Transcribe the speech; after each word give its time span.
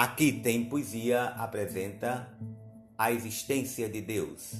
Aqui 0.00 0.32
tem 0.32 0.64
poesia 0.64 1.24
apresenta 1.36 2.32
a 2.96 3.12
existência 3.12 3.86
de 3.86 4.00
Deus. 4.00 4.54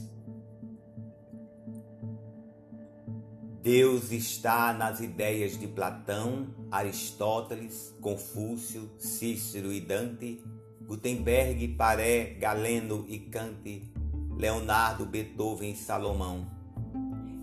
Deus 3.62 4.12
está 4.12 4.74
nas 4.74 5.00
ideias 5.00 5.58
de 5.58 5.66
Platão, 5.66 6.54
Aristóteles, 6.70 7.96
Confúcio, 8.02 8.90
Cícero 8.98 9.72
e 9.72 9.80
Dante, 9.80 10.44
Gutenberg, 10.82 11.68
Paré, 11.68 12.34
Galeno 12.34 13.06
e 13.08 13.18
Kant, 13.18 13.90
Leonardo, 14.36 15.06
Beethoven 15.06 15.70
e 15.70 15.76
Salomão. 15.76 16.50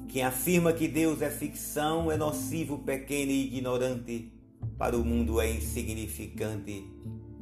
Quem 0.08 0.22
afirma 0.22 0.72
que 0.72 0.88
Deus 0.88 1.24
é 1.24 1.32
ficção 1.32 2.12
é 2.12 2.16
nocivo, 2.16 2.78
pequeno 2.78 3.32
e 3.32 3.48
ignorante, 3.48 4.32
para 4.78 4.96
o 4.96 5.04
mundo 5.04 5.42
é 5.42 5.50
insignificante, 5.50 6.86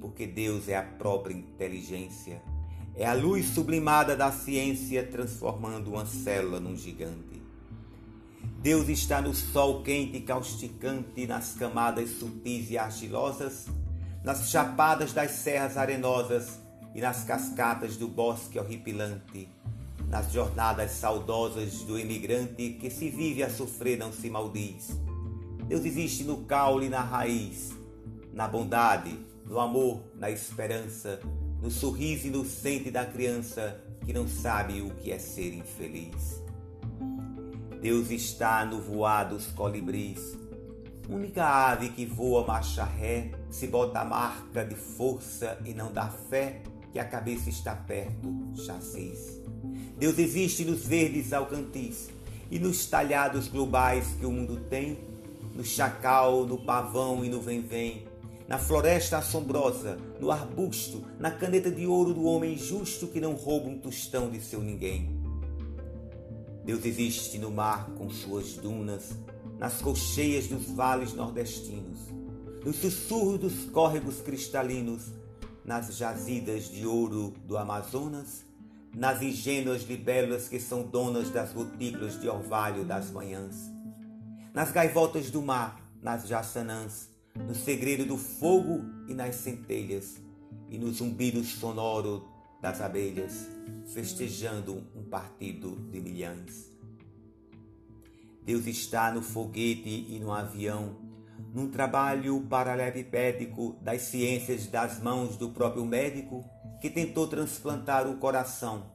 porque 0.06 0.28
Deus 0.28 0.70
é 0.70 0.78
a 0.78 0.84
própria 0.84 1.34
inteligência. 1.34 2.40
É 2.96 3.08
a 3.08 3.14
luz 3.14 3.48
sublimada 3.48 4.16
da 4.16 4.32
ciência 4.32 5.04
transformando 5.04 5.88
uma 5.88 6.06
célula 6.06 6.60
num 6.60 6.78
gigante. 6.78 7.42
Deus 8.62 8.88
está 8.88 9.20
no 9.20 9.34
sol 9.34 9.82
quente 9.82 10.18
e 10.18 10.22
causticante, 10.22 11.26
nas 11.26 11.56
camadas 11.56 12.12
sutis 12.12 12.70
e 12.70 12.78
argilosas, 12.78 13.66
nas 14.24 14.52
chapadas 14.52 15.12
das 15.12 15.32
serras 15.32 15.76
arenosas 15.76 16.60
e 16.94 17.02
nas 17.02 17.24
cascatas 17.24 17.98
do 17.98 18.08
bosque 18.08 18.60
horripilante, 18.60 19.50
nas 20.08 20.32
jornadas 20.32 20.92
saudosas 20.92 21.80
do 21.80 21.98
imigrante 21.98 22.78
que 22.80 22.92
se 22.92 23.10
vive 23.10 23.42
a 23.42 23.50
sofrer 23.50 23.98
não 23.98 24.14
se 24.14 24.30
maldiz. 24.30 25.00
Deus 25.68 25.84
existe 25.84 26.24
no 26.24 26.44
caule 26.44 26.86
e 26.86 26.90
na 26.90 27.02
raiz, 27.02 27.72
na 28.32 28.48
bondade, 28.48 29.34
no 29.46 29.60
amor, 29.60 30.02
na 30.16 30.30
esperança, 30.30 31.20
no 31.62 31.70
sorriso 31.70 32.28
inocente 32.28 32.90
da 32.92 33.06
criança 33.06 33.80
que 34.06 34.14
não 34.14 34.28
sabe 34.28 34.82
o 34.82 34.92
que 34.92 35.12
é 35.12 35.18
ser 35.18 35.54
infeliz. 35.54 36.44
Deus 37.82 38.10
está 38.10 38.66
no 38.66 38.82
voar 38.82 39.26
dos 39.26 39.48
colibris, 39.48 40.38
única 41.08 41.46
ave 41.46 41.90
que 41.90 42.06
voa 42.06 42.46
marcha 42.46 42.84
ré, 42.84 43.32
se 43.50 43.68
bota 43.68 44.00
a 44.00 44.06
marca 44.06 44.66
de 44.66 44.76
força 44.76 45.60
e 45.66 45.74
não 45.74 45.92
dá 45.92 46.08
fé 46.08 46.62
que 46.92 47.00
a 47.00 47.06
cabeça 47.06 47.50
está 47.50 47.76
perto, 47.76 48.34
chassis. 48.56 49.42
Deus 49.98 50.18
existe 50.18 50.66
nos 50.66 50.86
verdes 50.86 51.34
alcantis 51.34 52.10
e 52.50 52.60
nos 52.60 52.86
talhados 52.86 53.48
globais 53.48 54.08
que 54.20 54.26
o 54.26 54.32
mundo 54.32 54.58
tem, 54.70 54.98
no 55.54 55.64
chacal, 55.64 56.46
no 56.46 56.58
pavão 56.58 57.24
e 57.24 57.30
no 57.30 57.42
vem-vem, 57.42 58.06
na 58.48 58.58
floresta 58.58 59.18
assombrosa, 59.18 59.98
no 60.20 60.32
arbusto, 60.32 61.04
na 61.20 61.32
caneta 61.32 61.72
de 61.72 61.88
ouro 61.88 62.14
do 62.14 62.26
homem 62.26 62.58
justo 62.58 63.08
que 63.08 63.20
não 63.20 63.34
rouba 63.34 63.70
um 63.70 63.80
tostão 63.80 64.30
de 64.30 64.40
seu 64.40 64.62
ninguém. 64.62 65.20
Deus 66.64 66.86
existe 66.86 67.38
no 67.38 67.52
mar 67.52 67.90
com 67.98 68.10
suas 68.10 68.54
dunas, 68.54 69.12
nas 69.58 69.82
colcheias 69.82 70.48
dos 70.48 70.66
vales 70.66 71.14
nordestinos, 71.14 72.00
nos 72.64 72.78
sussurros 72.78 73.40
dos 73.40 73.70
córregos 73.70 74.22
cristalinos, 74.22 75.12
nas 75.64 75.96
jazidas 75.96 76.70
de 76.70 76.86
ouro 76.86 77.34
do 77.46 77.58
Amazonas, 77.58 78.44
nas 78.96 79.22
ingênuas 79.22 79.84
libélulas 79.84 80.48
que 80.48 80.60
são 80.60 80.84
donas 80.84 81.30
das 81.30 81.52
gotículas 81.52 82.20
de 82.20 82.30
orvalho 82.30 82.86
das 82.86 83.12
manhãs, 83.12 83.72
nas 84.54 84.72
gaivotas 84.72 85.30
do 85.30 85.42
mar, 85.42 85.82
nas 86.02 86.28
jaçanãs, 86.28 87.10
no 87.36 87.54
segredo 87.54 88.06
do 88.06 88.18
fogo 88.18 88.86
e 89.08 89.14
nas 89.14 89.36
centelhas, 89.36 90.22
e 90.70 90.78
no 90.78 90.92
zumbido 90.92 91.44
sonoro 91.44 92.28
das 92.62 92.82
abelhas, 92.82 93.48
festejando 93.94 94.84
um 94.96 95.04
partido 95.04 95.76
de 95.92 96.00
milhões. 96.00 96.72
Deus 98.44 98.66
está 98.68 99.12
no 99.12 99.22
foguete 99.22 100.08
e 100.10 100.20
no 100.20 100.32
avião, 100.32 100.98
num 101.54 101.70
trabalho 101.70 102.40
paralelepídico 102.42 103.76
das 103.82 104.04
ciências 104.04 104.68
das 104.68 105.02
mãos 105.02 105.36
do 105.38 105.50
próprio 105.50 105.86
médico 105.86 106.46
que 106.82 106.90
tentou 106.90 107.28
transplantar 107.28 108.08
o 108.08 108.18
coração, 108.18 108.92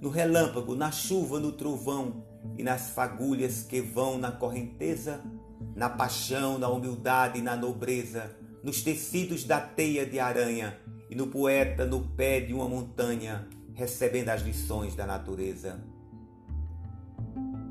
no 0.00 0.08
relâmpago, 0.08 0.74
na 0.74 0.90
chuva, 0.90 1.40
no 1.40 1.52
trovão 1.52 2.24
e 2.56 2.62
nas 2.62 2.90
fagulhas 2.90 3.62
que 3.62 3.80
vão 3.80 4.18
na 4.18 4.30
correnteza, 4.30 5.22
na 5.74 5.88
paixão, 5.88 6.58
na 6.58 6.68
humildade 6.68 7.38
e 7.38 7.42
na 7.42 7.56
nobreza, 7.56 8.36
nos 8.62 8.82
tecidos 8.82 9.44
da 9.44 9.60
teia 9.60 10.04
de 10.04 10.18
aranha 10.18 10.78
e 11.10 11.14
no 11.14 11.26
poeta 11.28 11.86
no 11.86 12.00
pé 12.00 12.40
de 12.40 12.52
uma 12.52 12.68
montanha, 12.68 13.48
recebendo 13.74 14.28
as 14.28 14.42
lições 14.42 14.94
da 14.94 15.06
natureza. 15.06 15.80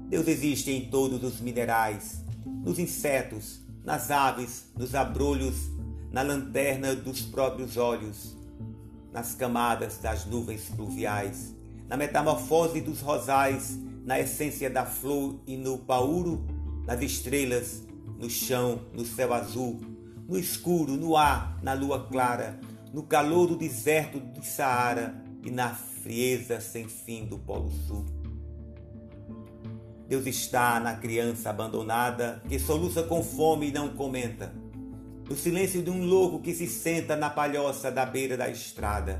Deus 0.10 0.28
existe 0.28 0.72
em 0.72 0.90
todos 0.90 1.22
os 1.24 1.42
minerais, 1.42 2.24
nos 2.64 2.80
insetos, 2.80 3.62
nas 3.84 4.10
aves, 4.10 4.72
nos 4.78 4.96
abrolhos, 4.96 5.70
na 6.12 6.22
lanterna 6.22 6.96
dos 6.96 7.22
próprios 7.22 7.78
olhos, 7.78 8.36
nas 9.12 9.36
camadas 9.36 9.98
das 9.98 10.26
nuvens 10.26 10.70
pluviais, 10.70 11.54
na 11.88 11.98
metamorfose 11.98 12.82
dos 12.82 13.02
rosais, 13.02 13.78
na 14.06 14.20
essência 14.20 14.70
da 14.70 14.86
flor 14.86 15.40
e 15.46 15.58
no 15.58 15.78
pauro, 15.78 16.46
nas 16.88 17.02
estrelas, 17.02 17.84
no 18.18 18.30
chão, 18.30 18.82
no 18.94 19.06
céu 19.06 19.34
azul, 19.34 19.82
no 20.28 20.40
escuro, 20.40 20.94
no 20.94 21.18
ar, 21.18 21.60
na 21.62 21.74
lua 21.74 22.08
clara, 22.08 22.60
no 22.94 23.04
calor 23.04 23.48
do 23.48 23.58
deserto 23.58 24.20
do 24.20 24.44
Saara 24.44 25.22
e 25.44 25.52
na 25.52 25.76
frieza 25.76 26.62
sem 26.62 26.88
fim 26.88 27.26
do 27.26 27.38
Polo 27.38 27.70
Sul. 27.86 28.06
Deus 30.08 30.26
está 30.26 30.80
na 30.80 30.96
criança 30.96 31.50
abandonada 31.50 32.42
que 32.48 32.58
soluça 32.58 33.04
com 33.04 33.22
fome 33.22 33.68
e 33.68 33.74
não 33.74 33.90
comenta, 33.90 34.54
no 35.30 35.36
silêncio 35.36 35.84
de 35.84 35.90
um 35.90 36.06
louco 36.06 36.40
que 36.40 36.54
se 36.54 36.68
senta 36.68 37.18
na 37.18 37.30
palhoça 37.30 37.92
da 37.92 38.06
beira 38.06 38.38
da 38.38 38.48
estrada, 38.48 39.20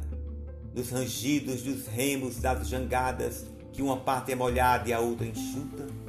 nos 0.74 0.90
rangidos 0.90 1.64
dos 1.64 1.86
remos 1.88 2.38
das 2.38 2.70
jangadas 2.70 3.46
que 3.74 3.82
uma 3.82 3.98
parte 3.98 4.32
é 4.32 4.36
molhada 4.36 4.88
e 4.88 4.94
a 4.94 5.02
outra 5.02 5.28
enxuta. 5.28 6.07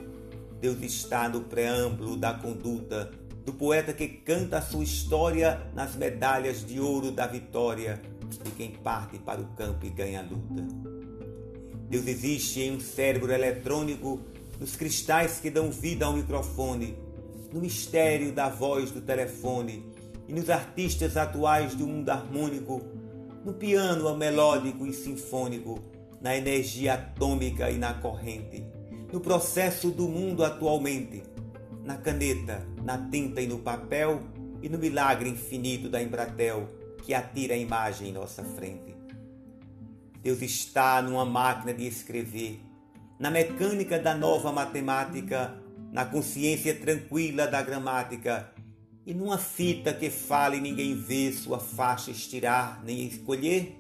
Deus 0.61 0.81
está 0.83 1.29
no 1.29 1.43
preâmbulo 1.43 2.17
da 2.17 2.35
conduta 2.35 3.11
do 3.45 3.53
poeta 3.53 3.93
que 3.93 4.09
canta 4.09 4.59
a 4.59 4.63
sua 4.63 4.85
história 4.85 5.63
nas 5.75 5.97
medalhas 5.97 6.67
de 6.67 6.81
ouro 6.81 7.11
da 7.11 7.27
vitória 7.27 8.01
de 8.45 8.51
quem 8.51 8.73
parte 8.73 9.19
para 9.19 9.41
o 9.41 9.47
campo 9.55 9.87
e 9.87 9.91
ganha 9.91 10.21
a 10.21 10.23
luta. 10.23 10.67
Deus 11.89 12.07
existe 12.07 12.61
em 12.61 12.77
um 12.77 12.81
cérebro 12.81 13.33
eletrônico, 13.33 14.21
nos 14.61 14.77
cristais 14.77 15.41
que 15.41 15.49
dão 15.49 15.71
vida 15.71 16.05
ao 16.05 16.13
microfone, 16.13 16.99
no 17.53 17.61
mistério 17.61 18.33
da 18.33 18.51
voz 18.51 18.91
do 18.91 19.01
telefone 19.01 19.87
e 20.27 20.33
nos 20.35 20.51
artistas 20.51 21.17
atuais 21.17 21.75
do 21.75 21.87
mundo 21.87 22.11
harmônico, 22.11 22.83
no 23.45 23.55
piano 23.55 24.15
melódico 24.15 24.87
e 24.87 24.93
sinfônico, 24.93 25.79
na 26.21 26.37
energia 26.37 26.95
atômica 26.95 27.71
e 27.71 27.79
na 27.79 27.95
corrente, 27.95 28.67
no 29.13 29.21
processo 29.21 29.91
do 29.91 30.09
mundo 30.09 30.45
atualmente 30.45 31.23
na 31.85 31.97
caneta, 31.97 32.67
na 32.83 32.99
tinta 33.09 33.41
e 33.41 33.47
no 33.47 33.59
papel 33.59 34.23
e 34.63 34.69
no 34.69 34.79
milagre 34.79 35.31
infinito 35.31 35.89
da 35.89 36.03
Embratel 36.03 36.69
que 37.03 37.15
atira 37.15 37.55
a 37.55 37.57
imagem 37.57 38.11
em 38.11 38.13
nossa 38.13 38.45
frente. 38.45 38.95
Deus 40.23 40.43
está 40.43 41.01
numa 41.01 41.25
máquina 41.25 41.73
de 41.73 41.87
escrever, 41.87 42.61
na 43.19 43.31
mecânica 43.31 43.99
da 43.99 44.15
nova 44.15 44.53
matemática, 44.53 45.59
na 45.91 46.05
consciência 46.05 46.75
tranquila 46.75 47.47
da 47.47 47.63
gramática 47.63 48.53
e 49.07 49.15
numa 49.15 49.39
fita 49.39 49.95
que 49.95 50.11
fala 50.11 50.57
e 50.57 50.61
ninguém 50.61 50.95
vê 50.95 51.33
sua 51.33 51.59
faixa 51.59 52.11
estirar 52.11 52.83
nem 52.85 53.07
escolher 53.07 53.75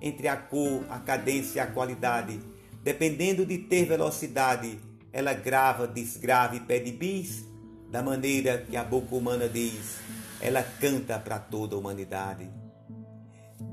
entre 0.00 0.26
a 0.26 0.36
cor, 0.36 0.84
a 0.90 0.98
cadência 0.98 1.58
e 1.58 1.62
a 1.62 1.66
qualidade, 1.68 2.40
dependendo 2.82 3.46
de 3.46 3.58
ter 3.58 3.86
velocidade. 3.86 4.78
Ela 5.12 5.34
grava, 5.34 5.86
desgrava 5.86 6.56
e 6.56 6.60
pede 6.60 6.90
bis 6.92 7.44
da 7.90 8.02
maneira 8.02 8.64
que 8.68 8.76
a 8.76 8.82
boca 8.82 9.14
humana 9.14 9.46
diz, 9.48 9.98
ela 10.40 10.62
canta 10.62 11.18
para 11.18 11.38
toda 11.38 11.76
a 11.76 11.78
humanidade. 11.78 12.48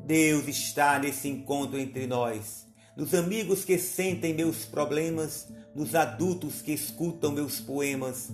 Deus 0.06 0.48
está 0.48 1.00
nesse 1.00 1.30
encontro 1.30 1.80
entre 1.80 2.06
nós, 2.06 2.68
nos 2.98 3.14
amigos 3.14 3.64
que 3.64 3.78
sentem 3.78 4.34
meus 4.34 4.66
problemas, 4.66 5.48
nos 5.74 5.96
adultos 5.96 6.62
que 6.62 6.74
escutam 6.74 7.32
meus 7.32 7.62
poemas 7.62 8.30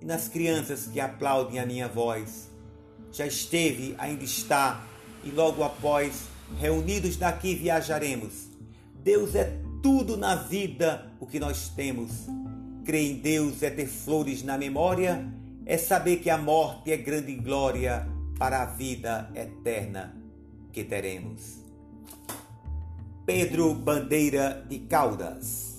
e 0.00 0.06
nas 0.06 0.26
crianças 0.26 0.86
que 0.86 0.98
aplaudem 0.98 1.58
a 1.58 1.66
minha 1.66 1.86
voz. 1.86 2.48
Já 3.12 3.26
esteve, 3.26 3.94
ainda 3.98 4.24
está, 4.24 4.86
e 5.22 5.30
logo 5.30 5.62
após, 5.62 6.22
reunidos 6.58 7.16
daqui 7.16 7.54
viajaremos. 7.54 8.48
Deus 8.94 9.34
é 9.34 9.65
tudo 9.86 10.16
na 10.16 10.34
vida 10.34 11.12
o 11.20 11.26
que 11.26 11.38
nós 11.38 11.68
temos 11.68 12.26
Crer 12.84 13.12
em 13.12 13.14
Deus 13.18 13.62
é 13.62 13.70
ter 13.70 13.86
flores 13.86 14.42
na 14.42 14.58
memória, 14.58 15.24
é 15.64 15.78
saber 15.78 16.16
que 16.16 16.28
a 16.28 16.36
morte 16.36 16.90
é 16.90 16.96
grande 16.96 17.36
glória 17.36 18.04
para 18.36 18.62
a 18.62 18.64
vida 18.66 19.30
eterna. 19.32 20.12
que 20.72 20.82
teremos. 20.82 21.62
Pedro 23.24 23.74
Bandeira 23.74 24.64
de 24.68 24.80
Caldas 24.80 25.75